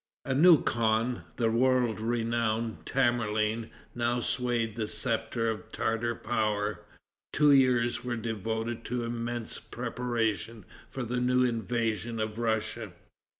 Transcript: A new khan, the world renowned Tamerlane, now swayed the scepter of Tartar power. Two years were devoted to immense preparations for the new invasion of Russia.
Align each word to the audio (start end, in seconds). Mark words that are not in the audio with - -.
A 0.25 0.33
new 0.33 0.63
khan, 0.63 1.25
the 1.35 1.51
world 1.51 1.99
renowned 1.99 2.87
Tamerlane, 2.87 3.69
now 3.93 4.19
swayed 4.19 4.75
the 4.75 4.87
scepter 4.87 5.47
of 5.47 5.71
Tartar 5.71 6.15
power. 6.15 6.79
Two 7.31 7.51
years 7.51 8.03
were 8.03 8.15
devoted 8.17 8.83
to 8.85 9.03
immense 9.03 9.59
preparations 9.59 10.65
for 10.89 11.03
the 11.03 11.21
new 11.21 11.43
invasion 11.43 12.19
of 12.19 12.39
Russia. 12.39 12.93